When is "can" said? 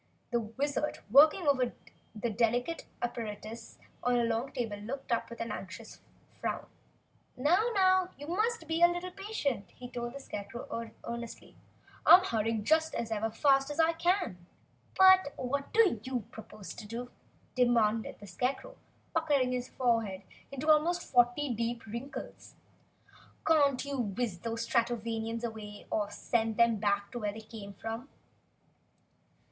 13.93-14.43